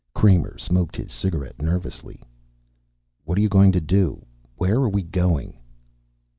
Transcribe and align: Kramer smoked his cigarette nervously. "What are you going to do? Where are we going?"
Kramer 0.15 0.57
smoked 0.57 0.95
his 0.95 1.11
cigarette 1.11 1.61
nervously. 1.61 2.23
"What 3.23 3.37
are 3.37 3.41
you 3.41 3.49
going 3.49 3.71
to 3.73 3.79
do? 3.79 4.25
Where 4.55 4.77
are 4.77 4.89
we 4.89 5.03
going?" 5.03 5.59